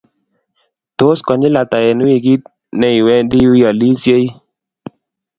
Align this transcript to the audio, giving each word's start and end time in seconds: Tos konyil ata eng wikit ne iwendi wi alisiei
Tos 0.97 1.19
konyil 1.25 1.55
ata 1.61 1.77
eng 1.89 2.01
wikit 2.07 2.41
ne 2.79 2.87
iwendi 2.99 3.39
wi 3.51 3.59
alisiei 3.69 4.27